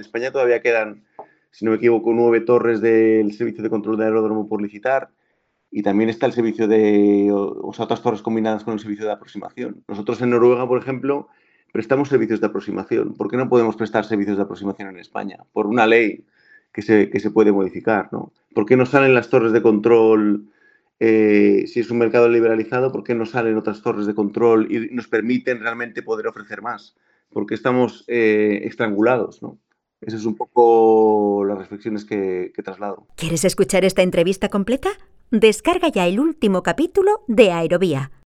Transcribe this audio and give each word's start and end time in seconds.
En 0.00 0.06
España 0.06 0.32
todavía 0.32 0.62
quedan, 0.62 1.04
si 1.50 1.66
no 1.66 1.72
me 1.72 1.76
equivoco, 1.76 2.14
nueve 2.14 2.40
torres 2.40 2.80
del 2.80 3.34
servicio 3.34 3.62
de 3.62 3.68
control 3.68 3.98
de 3.98 4.04
aeródromo 4.04 4.48
por 4.48 4.62
licitar 4.62 5.10
y 5.70 5.82
también 5.82 6.08
está 6.08 6.24
el 6.24 6.32
servicio 6.32 6.66
de, 6.66 7.28
o 7.30 7.70
sea, 7.74 7.84
otras 7.84 8.02
torres 8.02 8.22
combinadas 8.22 8.64
con 8.64 8.72
el 8.72 8.80
servicio 8.80 9.04
de 9.04 9.12
aproximación. 9.12 9.84
Nosotros 9.88 10.22
en 10.22 10.30
Noruega, 10.30 10.66
por 10.66 10.80
ejemplo, 10.80 11.28
prestamos 11.70 12.08
servicios 12.08 12.40
de 12.40 12.46
aproximación. 12.46 13.12
¿Por 13.12 13.30
qué 13.30 13.36
no 13.36 13.50
podemos 13.50 13.76
prestar 13.76 14.06
servicios 14.06 14.38
de 14.38 14.42
aproximación 14.42 14.88
en 14.88 14.98
España? 14.98 15.36
Por 15.52 15.66
una 15.66 15.86
ley 15.86 16.24
que 16.72 16.80
se, 16.80 17.10
que 17.10 17.20
se 17.20 17.30
puede 17.30 17.52
modificar, 17.52 18.08
¿no? 18.10 18.32
¿Por 18.54 18.64
qué 18.64 18.78
no 18.78 18.86
salen 18.86 19.12
las 19.12 19.28
torres 19.28 19.52
de 19.52 19.60
control 19.60 20.46
eh, 20.98 21.64
si 21.66 21.80
es 21.80 21.90
un 21.90 21.98
mercado 21.98 22.30
liberalizado? 22.30 22.90
¿Por 22.90 23.04
qué 23.04 23.14
no 23.14 23.26
salen 23.26 23.58
otras 23.58 23.82
torres 23.82 24.06
de 24.06 24.14
control 24.14 24.72
y 24.72 24.94
nos 24.94 25.08
permiten 25.08 25.60
realmente 25.60 26.02
poder 26.02 26.26
ofrecer 26.26 26.62
más? 26.62 26.96
Porque 27.28 27.54
estamos 27.54 28.02
eh, 28.08 28.62
estrangulados, 28.64 29.42
¿no? 29.42 29.58
Esas 30.00 30.20
es 30.20 30.26
un 30.26 30.36
poco 30.36 31.44
las 31.44 31.58
reflexiones 31.58 32.04
que, 32.04 32.52
que 32.54 32.62
traslado. 32.62 33.06
¿Quieres 33.16 33.44
escuchar 33.44 33.84
esta 33.84 34.02
entrevista 34.02 34.48
completa? 34.48 34.90
Descarga 35.30 35.88
ya 35.88 36.06
el 36.06 36.18
último 36.18 36.62
capítulo 36.62 37.22
de 37.28 37.52
Aerovía 37.52 38.10